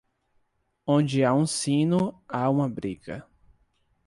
[0.87, 3.23] Onde há um sino, há uma briga.